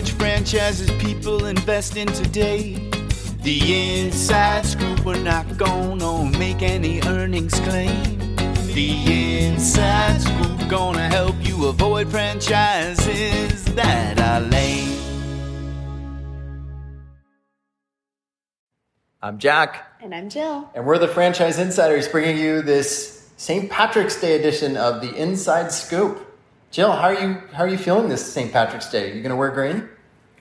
[0.00, 2.72] which franchises people invest in today.
[3.42, 8.18] The inside scoop, we're not gonna make any earnings claim.
[8.72, 14.96] The inside scoop gonna help you avoid franchises that are lame.
[19.20, 20.70] I'm Jack, And I'm Jill.
[20.74, 23.70] and we're the Franchise Insiders bringing you this St.
[23.70, 26.29] Patrick's Day edition of the Inside Scoop.
[26.70, 27.34] Jill, how are you?
[27.52, 28.52] How are you feeling this St.
[28.52, 29.10] Patrick's Day?
[29.10, 29.88] Are you gonna wear green?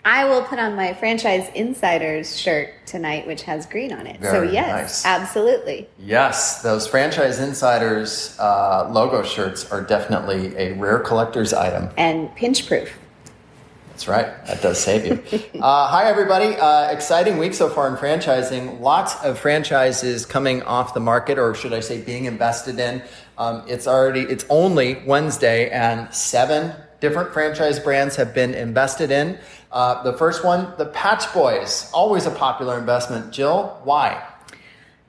[0.06, 4.22] I will put on my franchise insiders shirt tonight, which has green on it.
[4.22, 5.06] so yes, nice.
[5.06, 5.90] absolutely.
[5.98, 11.90] Yes, those Franchise Insiders uh, logo shirts are definitely a rare collector's item.
[11.98, 12.96] And pinch proof.
[14.00, 14.46] That's right.
[14.46, 15.42] That does save you.
[15.62, 16.56] uh, hi, everybody.
[16.56, 18.80] Uh, exciting week so far in franchising.
[18.80, 23.02] Lots of franchises coming off the market, or should I say, being invested in.
[23.40, 29.40] Um, it's already, it's only Wednesday, and seven different franchise brands have been invested in.
[29.72, 33.31] Uh, the first one, the Patch Boys, always a popular investment.
[33.31, 34.22] Jill, why?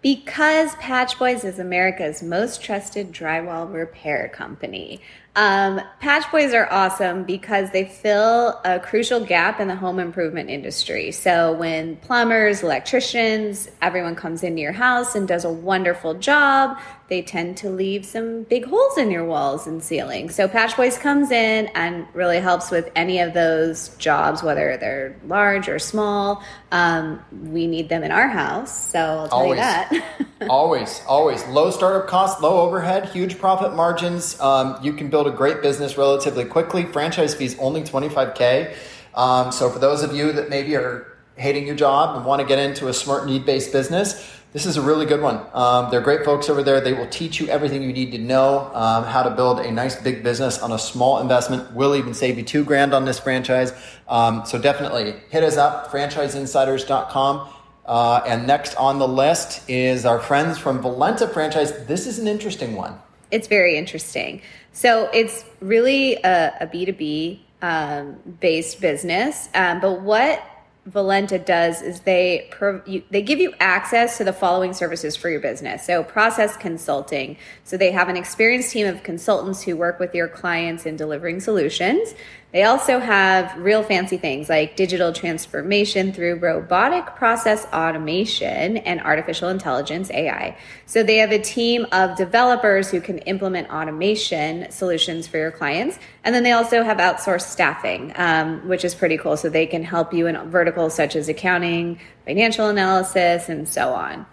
[0.01, 5.03] Because Patch Boys is America's most trusted drywall repair company.
[5.37, 10.51] Um, Patch Boys are awesome because they fill a crucial gap in the home improvement
[10.51, 11.13] industry.
[11.13, 16.79] So when plumbers, electricians, everyone comes into your house and does a wonderful job,
[17.11, 20.31] they tend to leave some big holes in your walls and ceiling.
[20.31, 25.17] So Patch Boys comes in and really helps with any of those jobs, whether they're
[25.27, 26.43] large or small.
[26.71, 29.51] Um, we need them in our house, so I'll tell Always.
[29.51, 30.23] you that.
[30.49, 31.45] always, always.
[31.49, 34.41] Low startup costs, low overhead, huge profit margins.
[34.41, 36.85] Um, you can build a great business relatively quickly.
[36.85, 38.73] Franchise fees only 25K.
[39.17, 42.47] Um, so for those of you that maybe are hating your job and want to
[42.47, 45.41] get into a smart need based business, this is a really good one.
[45.53, 46.81] Um, they're great folks over there.
[46.81, 50.01] They will teach you everything you need to know um, how to build a nice
[50.01, 51.73] big business on a small investment.
[51.73, 53.73] We'll even save you two grand on this franchise.
[54.09, 57.49] Um, so definitely hit us up, franchiseinsiders.com.
[57.87, 61.87] Uh, and next on the list is our friends from Valenta Franchise.
[61.87, 62.99] This is an interesting one.
[63.31, 64.43] it's very interesting.
[64.73, 69.49] So it's really a, a B2B um, based business.
[69.55, 70.43] Um, but what
[70.87, 72.51] Valenta does is they
[72.87, 75.85] you, they give you access to the following services for your business.
[75.85, 77.37] So process consulting.
[77.65, 81.41] So they have an experienced team of consultants who work with your clients in delivering
[81.41, 82.15] solutions.
[82.53, 89.51] They also have real fancy things like digital transformation through robotic process automation and artificial
[89.51, 90.57] intelligence AI.
[90.85, 96.01] So they have a team of developers who can implement automation solutions for your clients.
[96.25, 99.37] And then they also have outsourced staffing, um, which is pretty cool.
[99.37, 100.35] So they can help you in
[100.71, 104.25] verticals such as accounting, financial analysis, and so on.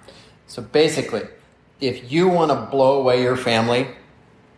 [0.46, 1.24] So basically,
[1.82, 3.88] if you want to blow away your family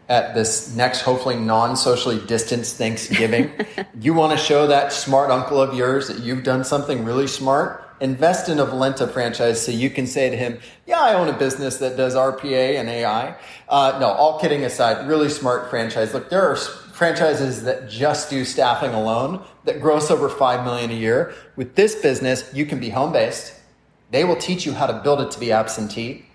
[0.10, 3.52] at this next, hopefully non socially distanced Thanksgiving,
[4.02, 7.86] you want to show that smart uncle of yours that you've done something really smart,
[8.02, 11.38] invest in a Valenta franchise so you can say to him, Yeah, I own a
[11.38, 13.36] business that does RPA and AI.
[13.70, 16.14] Uh, no, all kidding aside, really smart franchise.
[16.14, 16.58] Look, there are
[17.00, 21.34] franchises that just do staffing alone that gross over 5 million a year.
[21.56, 23.54] With this business, you can be home based.
[24.12, 26.26] They will teach you how to build it to be absentee.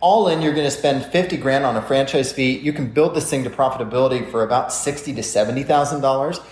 [0.00, 2.58] All in, you're going to spend 50 grand on a franchise fee.
[2.58, 6.44] You can build this thing to profitability for about 60 to $70,000.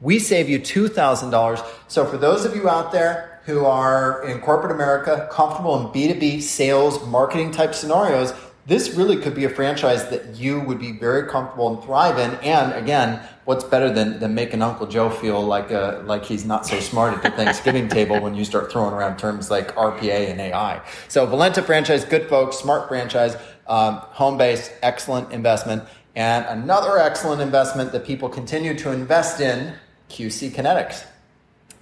[0.00, 1.64] We save you $2,000.
[1.86, 6.42] So for those of you out there who are in corporate America, comfortable in B2B
[6.42, 8.34] sales, marketing type scenarios,
[8.66, 12.34] this really could be a franchise that you would be very comfortable and thrive in.
[12.40, 16.66] And again, what's better than, than making Uncle Joe feel like uh like he's not
[16.66, 20.40] so smart at the Thanksgiving table when you start throwing around terms like RPA and
[20.40, 20.82] AI.
[21.08, 23.36] So Valenta franchise, good folks, smart franchise,
[23.68, 25.84] um, home based, excellent investment,
[26.16, 29.74] and another excellent investment that people continue to invest in,
[30.08, 31.04] QC Kinetix.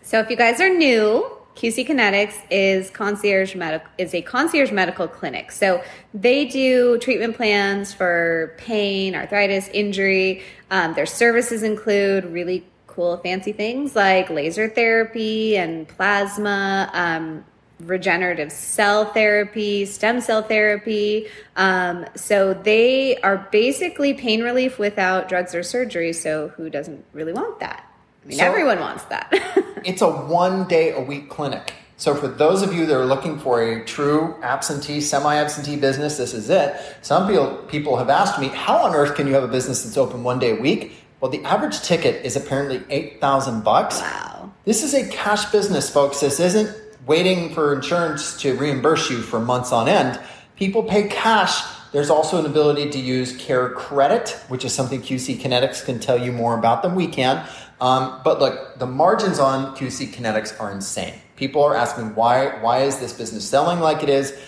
[0.02, 5.06] So if you guys are new, QC Kinetix is concierge medical is a concierge medical
[5.06, 5.52] clinic.
[5.52, 5.82] So
[6.12, 10.42] they do treatment plans for pain, arthritis, injury.
[10.70, 16.90] Um, their services include really cool, fancy things like laser therapy and plasma.
[16.92, 17.44] Um,
[17.80, 21.26] regenerative cell therapy, stem cell therapy.
[21.56, 26.12] Um, so they are basically pain relief without drugs or surgery.
[26.12, 27.84] So who doesn't really want that?
[28.24, 29.32] I mean, So- everyone wants that.
[29.84, 31.74] It's a one day a week clinic.
[31.98, 36.32] So for those of you that are looking for a true absentee, semi-absentee business, this
[36.32, 36.74] is it.
[37.02, 39.98] Some people people have asked me, how on earth can you have a business that's
[39.98, 40.94] open one day a week?
[41.20, 44.00] Well, the average ticket is apparently eight thousand bucks.
[44.00, 44.52] wow.
[44.64, 46.20] This is a cash business, folks.
[46.20, 46.74] This isn't
[47.06, 50.18] waiting for insurance to reimburse you for months on end.
[50.56, 51.62] People pay cash
[51.92, 56.18] There's also an ability to use Care Credit, which is something QC Kinetix can tell
[56.18, 57.46] you more about than we can.
[57.80, 61.14] Um, but look, the margins on QC Kinetix are insane.
[61.36, 64.38] People are asking why why is this business selling like it is?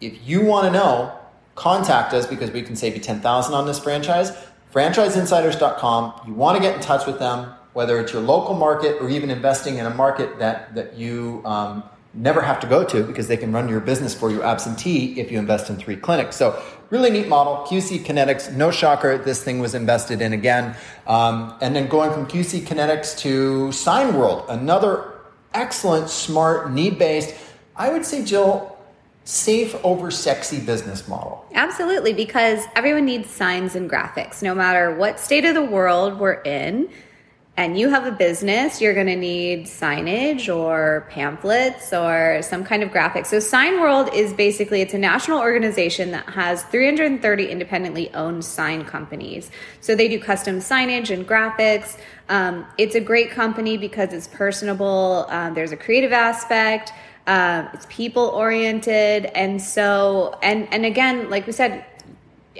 [0.00, 1.18] If you want to know,
[1.54, 4.32] contact us because we can save you 10,000 on this franchise.
[4.72, 6.22] Franchiseinsiders.com.
[6.26, 9.30] You want to get in touch with them, whether it's your local market or even
[9.30, 11.82] investing in a market that that you um,
[12.14, 15.30] never have to go to because they can run your business for you absentee if
[15.30, 16.36] you invest in three clinics.
[16.36, 17.66] So really neat model.
[17.66, 20.74] QC Kinetix, no shocker, this thing was invested in again.
[21.06, 25.12] Um, and then going from QC Kinetix to Signworld, another
[25.54, 27.34] excellent, smart, need-based,
[27.76, 28.76] I would say, Jill,
[29.24, 31.44] safe over sexy business model.
[31.52, 36.40] Absolutely, because everyone needs signs and graphics, no matter what state of the world we're
[36.42, 36.88] in
[37.58, 42.84] and you have a business, you're going to need signage or pamphlets or some kind
[42.84, 43.26] of graphic.
[43.26, 49.50] So Signworld is basically it's a national organization that has 330 independently owned sign companies.
[49.80, 51.98] So they do custom signage and graphics.
[52.28, 55.26] Um, it's a great company because it's personable.
[55.28, 56.92] Um, there's a creative aspect.
[57.26, 61.84] Um, it's people oriented, and so and and again, like we said,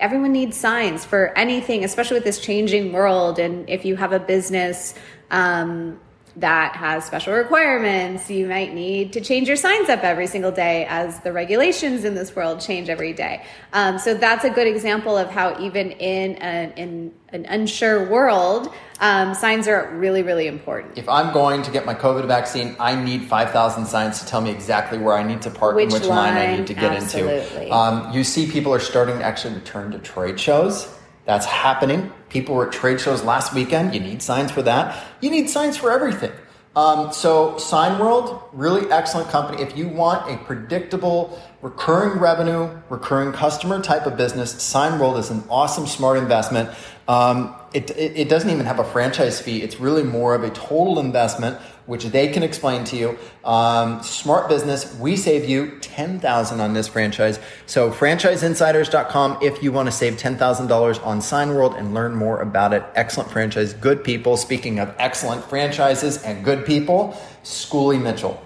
[0.01, 3.39] everyone needs signs for anything, especially with this changing world.
[3.39, 4.95] And if you have a business
[5.31, 6.01] um,
[6.41, 10.87] that has special requirements, you might need to change your signs up every single day
[10.89, 13.45] as the regulations in this world change every day.
[13.73, 18.73] Um, so that's a good example of how even in an, in an unsure world,
[19.01, 20.97] um, signs are really, really important.
[20.97, 24.51] If I'm going to get my COVID vaccine, I need 5,000 signs to tell me
[24.51, 26.93] exactly where I need to park which and which line, line I need to get
[26.93, 27.63] absolutely.
[27.65, 27.75] into.
[27.75, 30.98] Um, you see people are starting to actually return to trade shows.
[31.29, 32.11] That's happening.
[32.31, 33.93] People were at trade shows last weekend.
[33.93, 35.05] You need signs for that.
[35.21, 36.33] You need signs for everything.
[36.75, 39.61] Um, so, Signworld, really excellent company.
[39.61, 45.45] If you want a predictable, recurring revenue, recurring customer type of business, Signworld is an
[45.51, 46.71] awesome, smart investment.
[47.09, 49.63] Um, it, it, it doesn't even have a franchise fee.
[49.63, 51.59] It's really more of a total investment,
[51.89, 53.19] which they can explain to you.
[53.45, 54.95] Um, smart business.
[55.01, 57.41] We save you ten thousand on this franchise.
[57.67, 62.41] So franchiseinsiders.com if you want to save ten thousand dollars on Signworld and learn more
[62.41, 62.85] about it.
[62.95, 64.37] Excellent franchise, good people.
[64.37, 68.41] Speaking of excellent franchises and good people, Schooley Mitchell.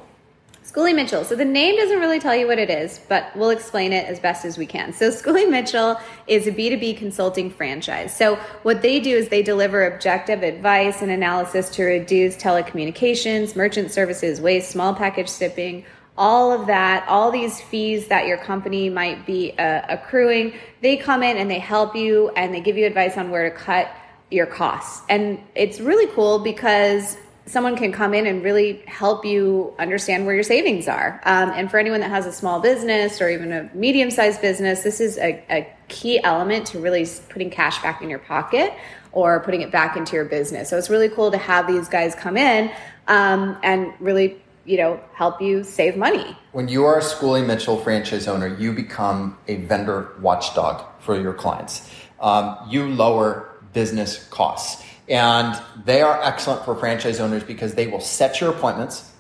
[0.73, 1.23] Schooley Mitchell.
[1.23, 4.19] So the name doesn't really tell you what it is, but we'll explain it as
[4.19, 4.95] best as we can.
[4.95, 8.17] So Schooley Mitchell is a B2B consulting franchise.
[8.17, 13.91] So what they do is they deliver objective advice and analysis to reduce telecommunications, merchant
[13.91, 15.85] services, waste, small package shipping,
[16.17, 21.23] all of that, all these fees that your company might be uh, accruing, they come
[21.23, 23.95] in and they help you and they give you advice on where to cut
[24.31, 25.03] your costs.
[25.11, 30.35] And it's really cool because someone can come in and really help you understand where
[30.35, 31.21] your savings are.
[31.25, 34.83] Um, and for anyone that has a small business or even a medium sized business,
[34.83, 38.73] this is a, a, key element to really putting cash back in your pocket
[39.11, 40.71] or putting it back into your business.
[40.71, 42.71] So it's really cool to have these guys come in
[43.09, 47.77] um, and really you know help you save money when you are a schooley mitchell
[47.77, 51.91] franchise owner you become a vendor watchdog for your clients
[52.21, 58.01] um, you lower business costs and they are excellent for franchise owners because they will
[58.01, 59.13] set your appointments.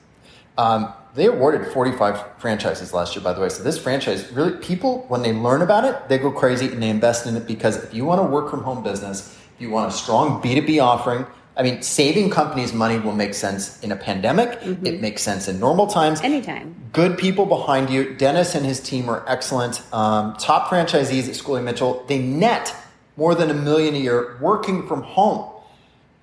[0.56, 3.50] Um, they awarded 45 franchises last year, by the way.
[3.50, 6.88] So this franchise, really, people, when they learn about it, they go crazy and they
[6.88, 9.92] invest in it because if you want a work from home business, if you want
[9.92, 11.26] a strong B2B offering,
[11.58, 14.60] I mean, saving companies money will make sense in a pandemic.
[14.60, 14.86] Mm-hmm.
[14.86, 16.22] It makes sense in normal times.
[16.22, 16.74] Anytime.
[16.94, 18.14] Good people behind you.
[18.14, 19.82] Dennis and his team are excellent.
[19.92, 22.02] Um, top franchisees at Schooley Mitchell.
[22.08, 22.74] They net
[23.18, 25.51] more than a million a year working from home.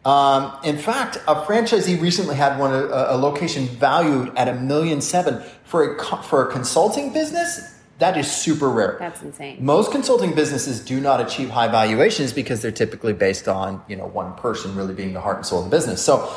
[0.09, 5.01] Um, in fact, a franchisee recently had one a, a location valued at a million
[5.01, 7.75] seven for a for a consulting business.
[7.99, 8.95] That is super rare.
[8.97, 9.63] That's insane.
[9.63, 14.07] Most consulting businesses do not achieve high valuations because they're typically based on you know
[14.07, 16.03] one person really being the heart and soul of the business.
[16.03, 16.27] So,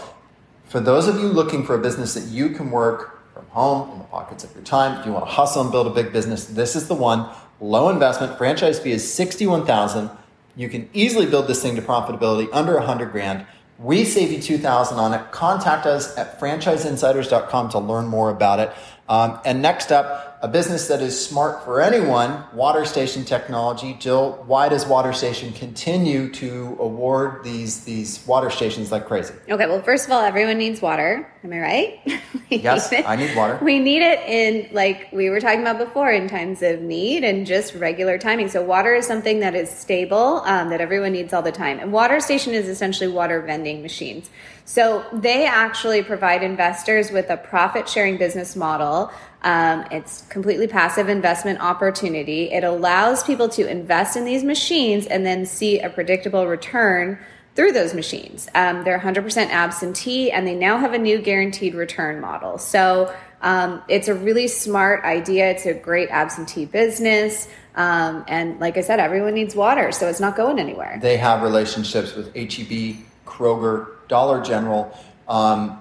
[0.68, 3.98] for those of you looking for a business that you can work from home in
[4.00, 6.44] the pockets of your time, if you want to hustle and build a big business,
[6.44, 7.26] this is the one.
[7.58, 10.10] Low investment, franchise fee is sixty one thousand.
[10.56, 13.46] You can easily build this thing to profitability under a 100 grand.
[13.82, 15.32] We save you 2000 on it.
[15.32, 18.72] Contact us at franchiseinsiders.com to learn more about it.
[19.08, 23.94] Um, and next up, a business that is smart for anyone, WaterStation Technology.
[24.00, 29.34] Jill, why does WaterStation continue to award these these water stations like crazy?
[29.48, 31.32] Okay, well, first of all, everyone needs water.
[31.44, 32.22] Am I right?
[32.50, 33.60] yes, I need water.
[33.62, 37.46] We need it in like we were talking about before in times of need and
[37.46, 38.48] just regular timing.
[38.48, 41.78] So water is something that is stable um, that everyone needs all the time.
[41.78, 44.28] And WaterStation is essentially water vending machines.
[44.64, 49.10] So they actually provide investors with a profit sharing business model
[49.42, 52.52] Um, it's completely passive investment opportunity.
[52.52, 57.18] It allows people to invest in these machines and then see a predictable return
[57.54, 58.48] through those machines.
[58.54, 62.56] Um, they're 100% absentee and they now have a new guaranteed return model.
[62.56, 65.50] So um, it's a really smart idea.
[65.50, 67.48] It's a great absentee business.
[67.74, 70.98] Um, and like I said, everyone needs water, so it's not going anywhere.
[71.02, 74.94] They have relationships with HEB, Kroger, Dollar General.
[75.26, 75.80] Um,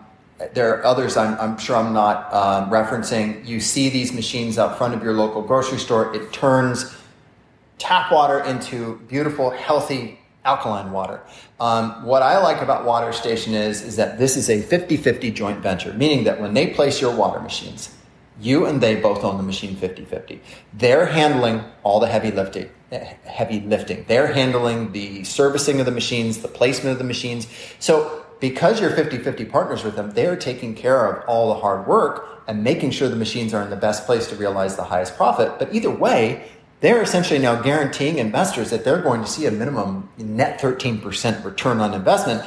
[0.54, 3.46] there are others I'm, I'm sure I'm not um, referencing.
[3.46, 6.16] You see these machines out front of your local grocery store.
[6.16, 6.96] It turns
[7.78, 11.20] tap water into beautiful, healthy alkaline water.
[11.60, 15.92] Um, what I like about WaterStation is, is that this is a 50-50 joint venture,
[15.92, 17.94] meaning that when they place your water machines,
[18.40, 20.40] you and they both own the machine 50-50.
[20.74, 22.70] They're handling all the heavy lifting.
[22.92, 24.04] Eh, heavy lifting.
[24.10, 27.48] They're handling the servicing of the machines, the placement of the machines.
[27.80, 32.44] So because you're 50-50 partners with them, they're taking care of all the hard work
[32.50, 35.58] and making sure the machines are in the best place to realize the highest profit.
[35.58, 36.50] But either way,
[36.82, 41.80] they're essentially now guaranteeing investors that they're going to see a minimum net 13% return
[41.80, 42.44] on investment.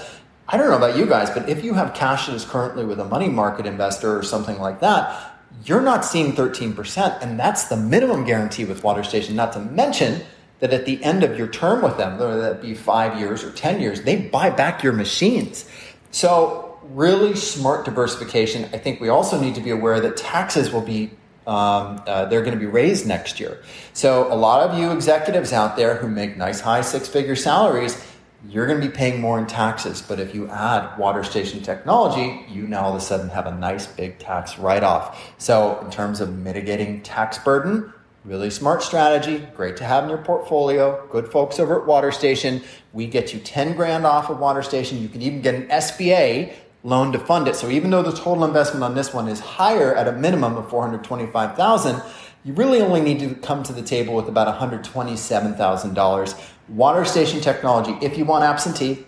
[0.46, 3.00] I don't know about you guys, but if you have cash that is currently with
[3.00, 7.76] a money market investor or something like that, you're not seeing 13%, and that's the
[7.76, 9.34] minimum guarantee with WaterStation.
[9.34, 10.20] Not to mention
[10.60, 13.50] that at the end of your term with them, whether that be five years or
[13.50, 15.68] 10 years, they buy back your machines.
[16.10, 18.64] So, really smart diversification.
[18.72, 21.10] I think we also need to be aware that taxes will be
[21.46, 23.62] um, uh, they're going to be raised next year.
[23.92, 28.02] So, a lot of you executives out there who make nice high six figure salaries,
[28.48, 30.00] you're going to be paying more in taxes.
[30.00, 33.54] But if you add water station technology, you now all of a sudden have a
[33.54, 35.34] nice big tax write off.
[35.36, 37.92] So, in terms of mitigating tax burden,
[38.24, 41.06] really smart strategy, great to have in your portfolio.
[41.10, 42.64] Good folks over at WaterStation.
[42.92, 45.00] We get you 10 grand off of WaterStation.
[45.00, 47.56] You can even get an SBA loan to fund it.
[47.56, 50.70] So even though the total investment on this one is higher at a minimum of
[50.70, 52.02] 425,000,
[52.44, 56.50] you really only need to come to the table with about $127,000.
[56.68, 59.06] Water station technology, if you want absentee,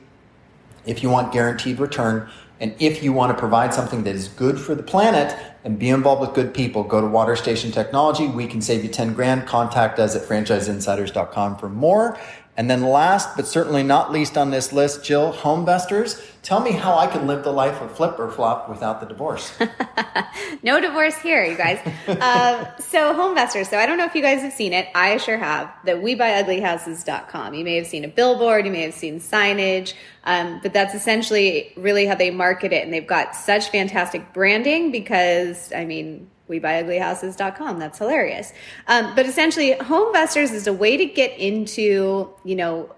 [0.84, 2.28] if you want guaranteed return,
[2.60, 5.90] and if you want to provide something that is good for the planet and be
[5.90, 8.26] involved with good people, go to WaterStation Technology.
[8.26, 9.46] We can save you 10 grand.
[9.46, 12.18] Contact us at franchiseinsiders.com for more.
[12.58, 16.24] And then last, but certainly not least on this list, Jill, Homevestors.
[16.42, 19.52] Tell me how I can live the life of flip or flop without the divorce.
[20.62, 21.78] no divorce here, you guys.
[22.08, 23.68] uh, so Homevestors.
[23.68, 24.88] So I don't know if you guys have seen it.
[24.94, 25.70] I sure have.
[25.84, 27.52] The WeBuyUglyHouses.com.
[27.52, 28.64] You may have seen a billboard.
[28.64, 29.92] You may have seen signage.
[30.26, 32.84] Um, but that's essentially really how they market it.
[32.84, 37.78] And they've got such fantastic branding because, I mean, we buy uglyhouses.com.
[37.78, 38.52] That's hilarious.
[38.88, 42.94] Um, but essentially, Homevestors is a way to get into, you know,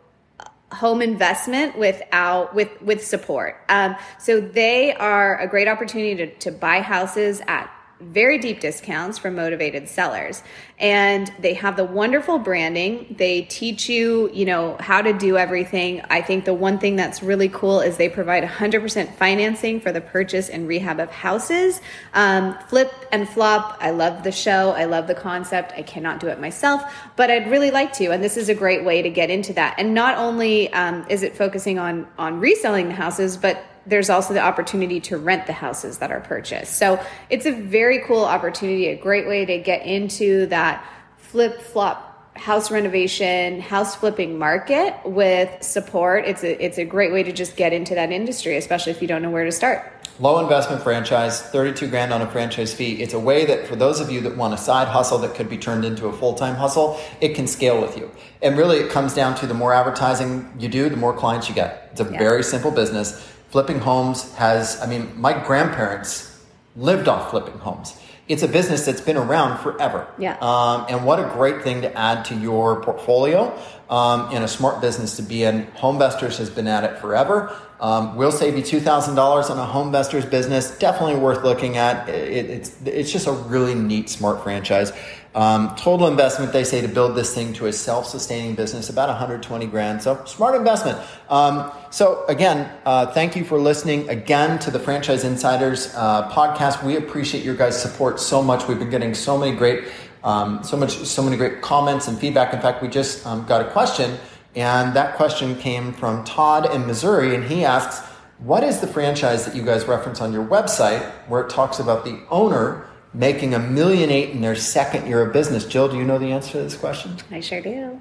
[0.73, 3.56] home investment without with with support.
[3.68, 9.18] Um, so they are a great opportunity to, to buy houses at very deep discounts
[9.18, 10.42] from motivated sellers.
[10.78, 13.16] And they have the wonderful branding.
[13.18, 16.02] They teach you you know how to do everything.
[16.08, 20.00] I think the one thing that's really cool is they provide 100% financing for the
[20.00, 21.80] purchase and rehab of houses.
[22.14, 23.78] Um, flip and flop.
[23.80, 24.70] I love the show.
[24.70, 25.72] I love the concept.
[25.76, 26.82] I cannot do it myself
[27.18, 29.74] but i'd really like to and this is a great way to get into that.
[29.78, 34.35] And not only um, is it focusing on on reselling the houses but there's also
[34.35, 36.78] the opportunity to rent the houses that are purchased.
[36.78, 40.85] So it's a very cool opportunity, a great way to get into that
[41.16, 42.08] flip flop
[42.38, 46.25] house renovation, house flipping market with support.
[46.25, 49.08] It's a it's a great way to just get into that industry, especially if you
[49.08, 49.92] don't know where to start.
[50.20, 53.00] Low investment franchise, 32 grand on a franchise fee.
[53.00, 55.49] It's a way that for those of you that want a side hustle that could
[55.49, 58.11] be turned into a full-time hustle, it can scale with you.
[58.42, 61.54] And really it comes down to the more advertising you do, the more clients you
[61.54, 61.90] get.
[61.92, 62.18] It's a yeah.
[62.18, 66.44] very simple business Flipping homes has, I mean, my grandparents
[66.76, 67.98] lived off flipping homes.
[68.28, 70.06] It's a business that's been around forever.
[70.18, 70.36] Yeah.
[70.40, 73.58] Um, and what a great thing to add to your portfolio
[73.90, 75.66] um, in a smart business to be in.
[75.68, 77.57] Homevestors has been at it forever.
[77.80, 80.76] Um, we'll save you two thousand dollars on a Homevestors business.
[80.78, 82.09] Definitely worth looking at.
[82.09, 84.92] It, it's it's just a really neat, smart franchise.
[85.35, 89.66] Um, total investment, they say, to build this thing to a self-sustaining business, about 120
[89.66, 90.02] grand.
[90.02, 90.99] So smart investment.
[91.28, 96.83] Um, so again, uh, thank you for listening again to the Franchise Insiders uh, podcast.
[96.83, 98.66] We appreciate your guys' support so much.
[98.66, 99.85] We've been getting so many great,
[100.25, 102.52] um, so much, so many great comments and feedback.
[102.52, 104.18] In fact, we just um, got a question,
[104.54, 108.06] and that question came from Todd in Missouri, and he asks,
[108.38, 112.04] "What is the franchise that you guys reference on your website where it talks about
[112.04, 112.84] the owner?"
[113.14, 115.64] making a million eight in their second year of business.
[115.64, 117.16] Jill, do you know the answer to this question?
[117.30, 118.00] I sure do.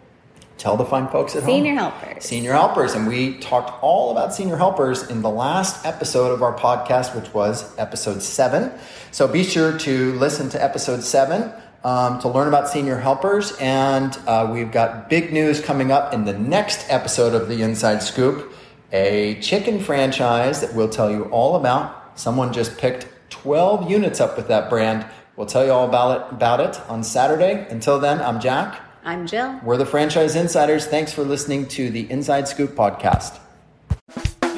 [0.58, 1.92] Tell the fine folks at Senior home.
[1.94, 2.26] Senior helpers.
[2.26, 2.94] Senior helpers.
[2.96, 7.32] And we talked all about senior helpers in the last episode of our podcast, which
[7.32, 8.72] was episode seven.
[9.12, 11.54] So be sure to listen to episode seven
[11.84, 13.56] um, to learn about senior helpers.
[13.60, 18.04] And uh, we've got big news coming up in the next episode of the Inside
[18.04, 18.54] Scoop
[18.92, 22.18] a chicken franchise that we'll tell you all about.
[22.20, 25.06] Someone just picked 12 units up with that brand.
[25.36, 27.68] We'll tell you all about it, about it on Saturday.
[27.70, 28.82] Until then, I'm Jack.
[29.04, 29.60] I'm Jill.
[29.64, 30.86] We're the Franchise Insiders.
[30.86, 33.40] Thanks for listening to the Inside Scoop podcast.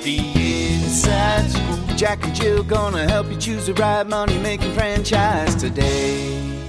[0.04, 1.98] The Inside Scoop.
[1.98, 6.69] Jack and Jill gonna help you choose the right money making franchise today.